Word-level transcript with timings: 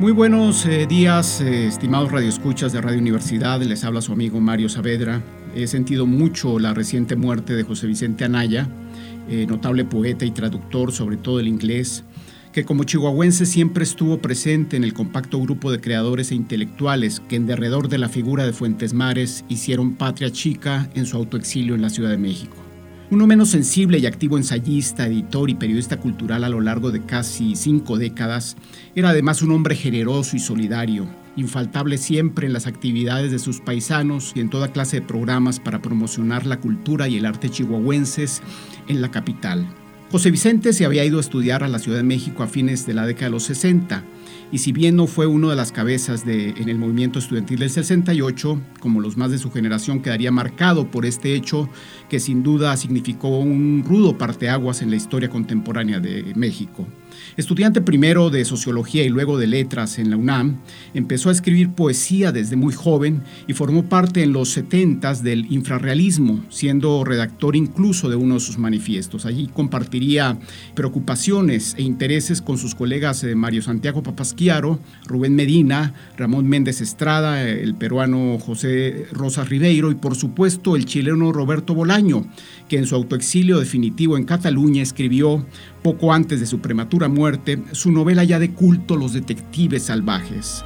Muy 0.00 0.10
buenos 0.10 0.66
eh, 0.66 0.86
días, 0.88 1.40
eh, 1.40 1.68
estimados 1.68 2.10
radioescuchas 2.10 2.72
de 2.72 2.80
Radio 2.80 2.98
Universidad. 2.98 3.62
Les 3.62 3.84
habla 3.84 4.02
su 4.02 4.12
amigo 4.12 4.40
Mario 4.40 4.68
Saavedra. 4.68 5.22
He 5.54 5.68
sentido 5.68 6.04
mucho 6.04 6.58
la 6.58 6.74
reciente 6.74 7.14
muerte 7.14 7.54
de 7.54 7.62
José 7.62 7.86
Vicente 7.86 8.24
Anaya, 8.24 8.66
eh, 9.28 9.46
notable 9.46 9.84
poeta 9.84 10.24
y 10.24 10.32
traductor, 10.32 10.90
sobre 10.90 11.16
todo 11.16 11.38
el 11.38 11.46
inglés, 11.46 12.02
que 12.52 12.64
como 12.64 12.82
chihuahuense 12.82 13.46
siempre 13.46 13.84
estuvo 13.84 14.18
presente 14.18 14.76
en 14.76 14.82
el 14.82 14.94
compacto 14.94 15.40
grupo 15.40 15.70
de 15.70 15.80
creadores 15.80 16.32
e 16.32 16.34
intelectuales 16.34 17.20
que 17.20 17.36
en 17.36 17.46
derredor 17.46 17.88
de 17.88 17.98
la 17.98 18.08
figura 18.08 18.44
de 18.44 18.52
Fuentes 18.52 18.94
Mares 18.94 19.44
hicieron 19.48 19.94
patria 19.94 20.32
chica 20.32 20.90
en 20.94 21.06
su 21.06 21.16
autoexilio 21.16 21.76
en 21.76 21.82
la 21.82 21.90
Ciudad 21.90 22.10
de 22.10 22.18
México. 22.18 22.63
Uno 23.10 23.26
menos 23.26 23.50
sensible 23.50 23.98
y 23.98 24.06
activo 24.06 24.38
ensayista, 24.38 25.06
editor 25.06 25.50
y 25.50 25.54
periodista 25.54 25.98
cultural 25.98 26.42
a 26.42 26.48
lo 26.48 26.62
largo 26.62 26.90
de 26.90 27.04
casi 27.04 27.54
cinco 27.54 27.98
décadas, 27.98 28.56
era 28.94 29.10
además 29.10 29.42
un 29.42 29.52
hombre 29.52 29.76
generoso 29.76 30.36
y 30.36 30.40
solidario, 30.40 31.06
infaltable 31.36 31.98
siempre 31.98 32.46
en 32.46 32.54
las 32.54 32.66
actividades 32.66 33.30
de 33.30 33.38
sus 33.38 33.60
paisanos 33.60 34.32
y 34.34 34.40
en 34.40 34.48
toda 34.48 34.72
clase 34.72 35.00
de 35.00 35.06
programas 35.06 35.60
para 35.60 35.82
promocionar 35.82 36.46
la 36.46 36.60
cultura 36.60 37.06
y 37.06 37.18
el 37.18 37.26
arte 37.26 37.50
chihuahuenses 37.50 38.40
en 38.88 39.02
la 39.02 39.10
capital. 39.10 39.66
José 40.10 40.30
Vicente 40.30 40.72
se 40.72 40.86
había 40.86 41.04
ido 41.04 41.18
a 41.18 41.20
estudiar 41.20 41.62
a 41.62 41.68
la 41.68 41.80
Ciudad 41.80 41.98
de 41.98 42.04
México 42.04 42.42
a 42.42 42.46
fines 42.46 42.86
de 42.86 42.94
la 42.94 43.06
década 43.06 43.26
de 43.26 43.32
los 43.32 43.44
60 43.44 44.02
y 44.52 44.58
si 44.58 44.72
bien 44.72 44.96
no 44.96 45.06
fue 45.06 45.26
uno 45.26 45.50
de 45.50 45.56
las 45.56 45.72
cabezas 45.72 46.24
de, 46.24 46.50
en 46.50 46.68
el 46.68 46.78
movimiento 46.78 47.18
estudiantil 47.18 47.58
del 47.58 47.70
68, 47.70 48.60
como 48.80 49.00
los 49.00 49.16
más 49.16 49.30
de 49.30 49.38
su 49.38 49.50
generación 49.50 50.00
quedaría 50.00 50.30
marcado 50.30 50.90
por 50.90 51.06
este 51.06 51.34
hecho 51.34 51.68
que 52.08 52.20
sin 52.20 52.42
duda 52.42 52.76
significó 52.76 53.38
un 53.38 53.84
rudo 53.86 54.16
parteaguas 54.18 54.82
en 54.82 54.90
la 54.90 54.96
historia 54.96 55.28
contemporánea 55.28 56.00
de 56.00 56.32
México. 56.36 56.86
Estudiante 57.36 57.80
primero 57.80 58.30
de 58.30 58.44
sociología 58.44 59.04
y 59.04 59.08
luego 59.08 59.38
de 59.38 59.46
letras 59.46 59.98
en 59.98 60.10
la 60.10 60.16
UNAM, 60.16 60.58
empezó 60.94 61.28
a 61.28 61.32
escribir 61.32 61.70
poesía 61.70 62.32
desde 62.32 62.56
muy 62.56 62.72
joven 62.72 63.22
y 63.46 63.52
formó 63.52 63.84
parte 63.84 64.22
en 64.22 64.32
los 64.32 64.50
70 64.50 65.14
del 65.22 65.52
infrarrealismo, 65.52 66.44
siendo 66.48 67.04
redactor 67.04 67.56
incluso 67.56 68.08
de 68.08 68.16
uno 68.16 68.34
de 68.34 68.40
sus 68.40 68.58
manifiestos. 68.58 69.26
Allí 69.26 69.50
compartiría 69.52 70.38
preocupaciones 70.74 71.74
e 71.76 71.82
intereses 71.82 72.40
con 72.40 72.58
sus 72.58 72.74
colegas 72.74 73.22
eh, 73.24 73.34
Mario 73.34 73.62
Santiago 73.62 74.02
Papasquiaro, 74.02 74.80
Rubén 75.06 75.34
Medina, 75.34 75.92
Ramón 76.16 76.48
Méndez 76.48 76.80
Estrada, 76.80 77.42
el 77.42 77.74
peruano 77.74 78.38
José 78.38 79.06
Rosas 79.12 79.48
Ribeiro 79.48 79.90
y 79.90 79.94
por 79.94 80.14
supuesto 80.14 80.76
el 80.76 80.86
chileno 80.86 81.32
Roberto 81.32 81.74
Bolaño, 81.74 82.26
que 82.68 82.78
en 82.78 82.86
su 82.86 82.94
autoexilio 82.94 83.58
definitivo 83.58 84.16
en 84.16 84.24
Cataluña 84.24 84.82
escribió 84.82 85.44
poco 85.82 86.12
antes 86.14 86.40
de 86.40 86.46
su 86.46 86.60
prematura 86.60 87.03
muerte, 87.08 87.62
su 87.72 87.92
novela 87.92 88.24
ya 88.24 88.38
de 88.38 88.52
culto 88.52 88.96
Los 88.96 89.12
Detectives 89.12 89.84
Salvajes. 89.84 90.64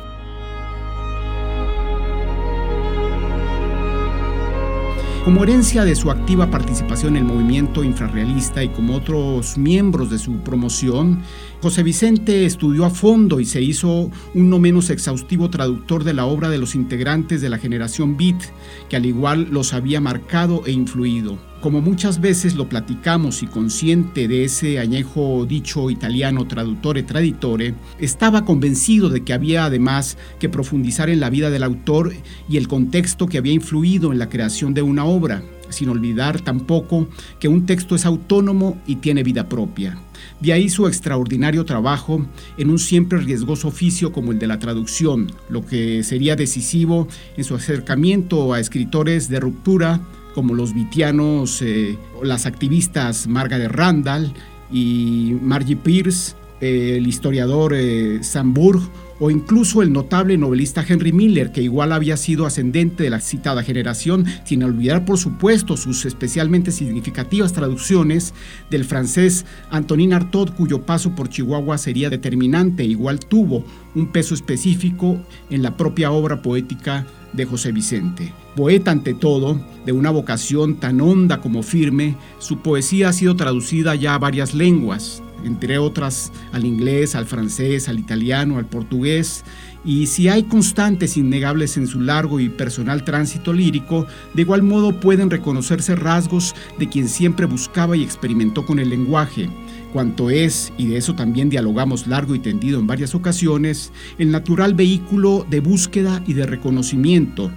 Como 5.29 5.43
herencia 5.43 5.85
de 5.85 5.95
su 5.95 6.11
activa 6.11 6.51
participación 6.51 7.17
en 7.17 7.27
el 7.27 7.35
movimiento 7.35 7.85
infrarrealista 7.85 8.65
y 8.65 8.71
como 8.71 8.95
otros 8.95 9.59
miembros 9.59 10.09
de 10.09 10.19
su 10.19 10.39
promoción, 10.39 11.21
José 11.61 11.83
Vicente 11.83 12.47
estudió 12.47 12.85
a 12.85 12.91
fondo 12.91 13.41
y 13.41 13.45
se 13.45 13.61
hizo 13.61 14.13
un 14.33 14.49
no 14.49 14.61
menos 14.61 14.91
exhaustivo 14.91 15.51
traductor 15.51 16.05
de 16.05 16.15
la 16.15 16.25
obra 16.25 16.51
de 16.51 16.59
los 16.59 16.77
integrantes 16.77 17.41
de 17.41 17.51
la 17.51 17.59
generación 17.59 18.17
Beat, 18.17 18.41
que 18.89 18.95
al 18.95 19.07
igual 19.07 19.49
los 19.51 19.75
había 19.75 20.01
marcado 20.01 20.63
e 20.67 20.71
influido. 20.71 21.37
Como 21.61 21.81
muchas 21.81 22.21
veces 22.21 22.55
lo 22.55 22.69
platicamos 22.69 23.43
y 23.43 23.49
consciente 23.49 24.29
de 24.29 24.45
ese 24.45 24.79
añejo 24.79 25.45
dicho 25.47 25.91
italiano 25.91 26.47
traductore 26.47 27.03
traditore, 27.03 27.75
estaba 27.99 28.45
convencido 28.45 29.09
de 29.09 29.25
que 29.25 29.33
había 29.33 29.65
además 29.65 30.17
que 30.39 30.49
profundizar 30.49 31.11
en 31.11 31.19
la 31.19 31.29
vida 31.29 31.51
del 31.51 31.65
autor 31.65 32.13
y 32.49 32.59
el 32.59 32.69
contexto 32.69 33.27
que 33.27 33.39
había 33.39 33.53
influido 33.53 34.13
en 34.13 34.21
la 34.21 34.29
creación 34.29 34.75
de 34.75 34.83
una 34.83 35.05
obra, 35.05 35.43
sin 35.71 35.89
olvidar 35.89 36.41
tampoco 36.41 37.09
que 37.39 37.49
un 37.49 37.67
texto 37.67 37.95
es 37.95 38.07
autónomo 38.07 38.81
y 38.87 38.97
tiene 38.97 39.23
vida 39.23 39.49
propia. 39.49 39.99
De 40.41 40.53
ahí 40.53 40.69
su 40.69 40.87
extraordinario 40.87 41.65
trabajo 41.65 42.25
en 42.57 42.71
un 42.71 42.79
siempre 42.79 43.19
riesgoso 43.19 43.69
oficio 43.69 44.13
como 44.13 44.33
el 44.33 44.39
de 44.39 44.47
la 44.47 44.59
traducción, 44.59 45.33
lo 45.49 45.65
que 45.65 46.03
sería 46.03 46.37
decisivo 46.37 47.09
en 47.37 47.45
su 47.45 47.55
acercamiento 47.55 48.53
a 48.53 48.61
escritores 48.61 49.29
de 49.29 49.41
ruptura, 49.41 50.01
como 50.35 50.55
los 50.55 50.75
vitianos, 50.75 51.63
eh, 51.63 51.99
las 52.23 52.47
activistas 52.47 53.27
Margaret 53.27 53.71
Randall 53.73 54.33
y 54.71 55.35
Margie 55.43 55.77
Pierce, 55.77 56.35
el 56.61 57.07
historiador 57.07 57.75
eh, 57.75 58.19
Sam 58.23 58.55
Burg 58.55 58.81
o 59.21 59.31
incluso 59.31 59.83
el 59.83 59.93
notable 59.93 60.39
novelista 60.39 60.85
Henry 60.87 61.13
Miller, 61.13 61.51
que 61.51 61.63
igual 61.63 61.93
había 61.93 62.17
sido 62.17 62.47
ascendente 62.47 63.03
de 63.03 63.11
la 63.11 63.21
citada 63.21 63.63
generación, 63.63 64.27
sin 64.45 64.63
olvidar 64.63 65.05
por 65.05 65.19
supuesto 65.19 65.77
sus 65.77 66.05
especialmente 66.05 66.71
significativas 66.71 67.53
traducciones 67.53 68.33
del 68.71 68.85
francés 68.85 69.45
Antonin 69.71 70.13
Artaud, 70.13 70.51
cuyo 70.51 70.83
paso 70.83 71.15
por 71.15 71.29
Chihuahua 71.29 71.79
sería 71.79 72.11
determinante, 72.11 72.85
igual 72.85 73.19
tuvo 73.19 73.65
un 73.95 74.13
peso 74.13 74.35
específico 74.35 75.19
en 75.51 75.63
la 75.63 75.77
propia 75.77 76.13
obra 76.13 76.41
poética 76.43 77.07
de 77.33 77.45
José 77.45 77.73
Vicente. 77.73 78.33
Poeta 78.55 78.91
ante 78.91 79.15
todo, 79.15 79.61
de 79.85 79.93
una 79.93 80.11
vocación 80.11 80.77
tan 80.77 81.01
honda 81.01 81.41
como 81.41 81.63
firme, 81.63 82.17
su 82.39 82.61
poesía 82.61 83.09
ha 83.09 83.13
sido 83.13 83.37
traducida 83.37 83.95
ya 83.95 84.15
a 84.15 84.19
varias 84.19 84.55
lenguas, 84.55 85.23
entre 85.45 85.79
otras 85.79 86.33
al 86.53 86.65
inglés, 86.65 87.15
al 87.15 87.27
francés, 87.27 87.89
al 87.89 87.99
italiano, 87.99 88.59
al 88.59 88.67
portugués, 88.67 89.45
y 89.85 90.07
si 90.07 90.29
hay 90.29 90.43
constantes 90.43 91.17
innegables 91.17 91.77
en 91.77 91.87
su 91.87 92.01
largo 92.01 92.41
y 92.41 92.49
personal 92.49 93.05
tránsito 93.05 93.53
lírico, 93.53 94.07
de 94.35 94.43
igual 94.43 94.63
modo 94.63 94.99
pueden 94.99 95.31
reconocerse 95.31 95.95
rasgos 95.95 96.55
de 96.79 96.89
quien 96.89 97.09
siempre 97.09 97.47
buscaba 97.47 97.97
y 97.97 98.03
experimentó 98.03 98.67
con 98.67 98.81
el 98.81 98.91
lenguaje, 98.91 99.49
cuanto 99.93 100.31
es, 100.31 100.73
y 100.77 100.89
de 100.89 100.97
eso 100.97 101.15
también 101.15 101.49
dialogamos 101.49 102.07
largo 102.07 102.35
y 102.35 102.41
tendido 102.41 102.81
en 102.81 102.87
varias 102.87 103.15
ocasiones, 103.15 103.93
el 104.19 104.31
natural 104.31 104.75
vehículo 104.75 105.47
de 105.49 105.61
búsqueda 105.61 106.23
y 106.27 106.35
de 106.35 106.47
reconocimiento. 106.47 107.51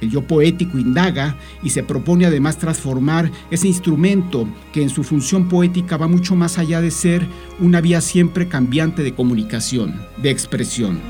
El 0.00 0.10
yo 0.10 0.22
poético 0.22 0.78
indaga 0.78 1.36
y 1.62 1.70
se 1.70 1.82
propone 1.82 2.26
además 2.26 2.58
transformar 2.58 3.30
ese 3.50 3.68
instrumento 3.68 4.48
que 4.72 4.82
en 4.82 4.90
su 4.90 5.04
función 5.04 5.48
poética 5.48 5.96
va 5.96 6.08
mucho 6.08 6.36
más 6.36 6.58
allá 6.58 6.80
de 6.80 6.90
ser 6.90 7.26
una 7.60 7.80
vía 7.80 8.00
siempre 8.00 8.48
cambiante 8.48 9.02
de 9.02 9.14
comunicación, 9.14 9.94
de 10.22 10.30
expresión. 10.30 11.00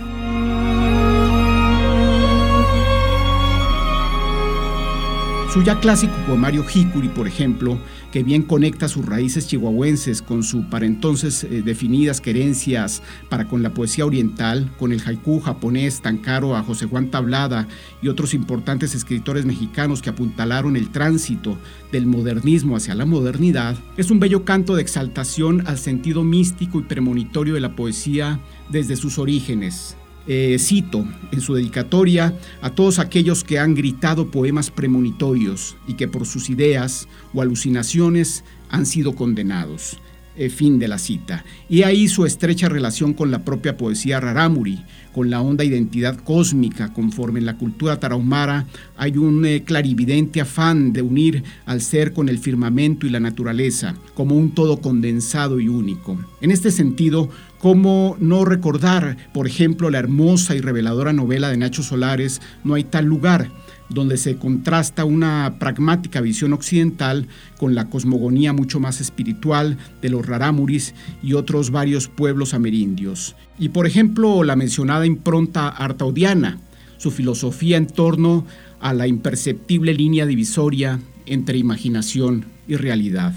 Su 5.52 5.62
ya 5.62 5.80
clásico 5.80 6.14
poemario 6.26 6.66
Hikuri, 6.68 7.08
por 7.08 7.26
ejemplo, 7.26 7.78
que 8.16 8.22
bien 8.22 8.44
conecta 8.44 8.88
sus 8.88 9.04
raíces 9.04 9.46
chihuahuenses 9.46 10.22
con 10.22 10.42
su 10.42 10.70
para 10.70 10.86
entonces 10.86 11.44
eh, 11.44 11.60
definidas 11.60 12.22
querencias 12.22 13.02
para 13.28 13.46
con 13.46 13.62
la 13.62 13.74
poesía 13.74 14.06
oriental, 14.06 14.72
con 14.78 14.92
el 14.92 15.02
haiku 15.06 15.38
japonés 15.38 16.00
tan 16.00 16.16
caro 16.16 16.56
a 16.56 16.62
José 16.62 16.86
Juan 16.86 17.10
Tablada 17.10 17.68
y 18.00 18.08
otros 18.08 18.32
importantes 18.32 18.94
escritores 18.94 19.44
mexicanos 19.44 20.00
que 20.00 20.08
apuntalaron 20.08 20.76
el 20.76 20.88
tránsito 20.88 21.58
del 21.92 22.06
modernismo 22.06 22.74
hacia 22.74 22.94
la 22.94 23.04
modernidad, 23.04 23.76
es 23.98 24.10
un 24.10 24.18
bello 24.18 24.46
canto 24.46 24.76
de 24.76 24.80
exaltación 24.80 25.66
al 25.66 25.76
sentido 25.76 26.24
místico 26.24 26.80
y 26.80 26.84
premonitorio 26.84 27.52
de 27.52 27.60
la 27.60 27.76
poesía 27.76 28.40
desde 28.70 28.96
sus 28.96 29.18
orígenes, 29.18 29.94
eh, 30.26 30.56
cito 30.58 31.06
en 31.32 31.40
su 31.40 31.54
dedicatoria 31.54 32.34
a 32.60 32.70
todos 32.70 32.98
aquellos 32.98 33.44
que 33.44 33.58
han 33.58 33.74
gritado 33.74 34.30
poemas 34.30 34.70
premonitorios 34.70 35.76
y 35.86 35.94
que 35.94 36.08
por 36.08 36.26
sus 36.26 36.50
ideas 36.50 37.08
o 37.32 37.42
alucinaciones 37.42 38.44
han 38.68 38.86
sido 38.86 39.14
condenados. 39.14 39.98
Eh, 40.38 40.50
fin 40.50 40.78
de 40.78 40.86
la 40.86 40.98
cita. 40.98 41.46
Y 41.66 41.82
ahí 41.84 42.08
su 42.08 42.26
estrecha 42.26 42.68
relación 42.68 43.14
con 43.14 43.30
la 43.30 43.38
propia 43.38 43.78
poesía 43.78 44.20
rarámuri, 44.20 44.82
con 45.14 45.30
la 45.30 45.40
honda 45.40 45.64
identidad 45.64 46.18
cósmica, 46.18 46.92
conforme 46.92 47.38
en 47.38 47.46
la 47.46 47.56
cultura 47.56 47.98
tarahumara 47.98 48.66
hay 48.98 49.16
un 49.16 49.46
eh, 49.46 49.62
clarividente 49.64 50.42
afán 50.42 50.92
de 50.92 51.00
unir 51.00 51.42
al 51.64 51.80
ser 51.80 52.12
con 52.12 52.28
el 52.28 52.38
firmamento 52.38 53.06
y 53.06 53.10
la 53.10 53.18
naturaleza, 53.18 53.94
como 54.12 54.36
un 54.36 54.50
todo 54.50 54.82
condensado 54.82 55.58
y 55.58 55.68
único. 55.68 56.18
En 56.42 56.50
este 56.50 56.70
sentido, 56.70 57.30
¿cómo 57.58 58.18
no 58.20 58.44
recordar, 58.44 59.16
por 59.32 59.46
ejemplo, 59.46 59.88
la 59.88 60.00
hermosa 60.00 60.54
y 60.54 60.60
reveladora 60.60 61.14
novela 61.14 61.48
de 61.48 61.56
Nacho 61.56 61.82
Solares, 61.82 62.42
No 62.62 62.74
hay 62.74 62.84
tal 62.84 63.06
lugar? 63.06 63.48
Donde 63.88 64.16
se 64.16 64.36
contrasta 64.36 65.04
una 65.04 65.56
pragmática 65.58 66.20
visión 66.20 66.52
occidental 66.52 67.28
con 67.58 67.74
la 67.74 67.88
cosmogonía 67.88 68.52
mucho 68.52 68.80
más 68.80 69.00
espiritual 69.00 69.76
de 70.02 70.08
los 70.08 70.26
rarámuris 70.26 70.94
y 71.22 71.34
otros 71.34 71.70
varios 71.70 72.08
pueblos 72.08 72.54
amerindios. 72.54 73.36
Y 73.58 73.70
por 73.70 73.86
ejemplo, 73.86 74.42
la 74.44 74.56
mencionada 74.56 75.06
impronta 75.06 75.68
artaudiana, 75.68 76.58
su 76.98 77.10
filosofía 77.10 77.76
en 77.76 77.86
torno 77.86 78.46
a 78.80 78.92
la 78.92 79.06
imperceptible 79.06 79.94
línea 79.94 80.26
divisoria 80.26 81.00
entre 81.26 81.58
imaginación 81.58 82.44
y 82.68 82.76
realidad. 82.76 83.34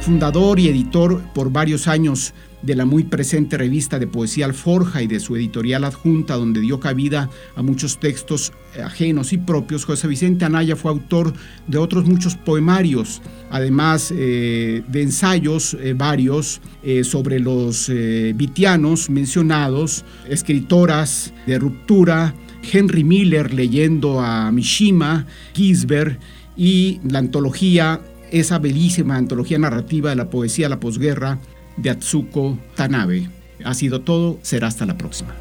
fundador 0.00 0.58
y 0.58 0.68
editor 0.68 1.22
por 1.34 1.52
varios 1.52 1.86
años 1.86 2.32
de 2.62 2.74
la 2.74 2.84
muy 2.84 3.04
presente 3.04 3.56
revista 3.56 3.98
de 3.98 4.06
poesía 4.06 4.46
Alforja 4.46 5.02
y 5.02 5.06
de 5.06 5.20
su 5.20 5.36
editorial 5.36 5.84
adjunta, 5.84 6.34
donde 6.34 6.60
dio 6.60 6.80
cabida 6.80 7.30
a 7.56 7.62
muchos 7.62 7.98
textos 7.98 8.52
ajenos 8.82 9.32
y 9.32 9.38
propios, 9.38 9.84
José 9.84 10.06
Vicente 10.06 10.44
Anaya 10.44 10.76
fue 10.76 10.90
autor 10.90 11.32
de 11.66 11.78
otros 11.78 12.06
muchos 12.06 12.36
poemarios, 12.36 13.20
además 13.50 14.12
eh, 14.16 14.82
de 14.86 15.02
ensayos 15.02 15.76
eh, 15.80 15.94
varios 15.96 16.60
eh, 16.82 17.04
sobre 17.04 17.40
los 17.40 17.90
vitianos 18.34 19.10
mencionados, 19.10 20.04
escritoras 20.28 21.32
de 21.46 21.58
ruptura, 21.58 22.34
Henry 22.72 23.04
Miller 23.04 23.52
leyendo 23.52 24.20
a 24.20 24.50
Mishima, 24.52 25.26
Gisbert 25.54 26.20
y 26.56 27.00
la 27.08 27.18
antología, 27.18 28.00
esa 28.30 28.58
bellísima 28.58 29.16
antología 29.16 29.58
narrativa 29.58 30.10
de 30.10 30.16
la 30.16 30.30
poesía 30.30 30.66
de 30.66 30.70
la 30.70 30.80
posguerra, 30.80 31.38
de 31.80 31.90
Atsuko 31.90 32.58
Tanabe. 32.74 33.28
Ha 33.64 33.74
sido 33.74 34.00
todo, 34.00 34.38
será 34.42 34.68
hasta 34.68 34.86
la 34.86 34.96
próxima. 34.96 35.34